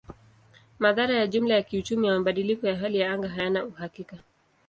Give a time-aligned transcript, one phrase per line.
[0.79, 4.17] Madhara ya jumla ya kiuchumi ya mabadiliko ya hali ya anga hayana uhakika.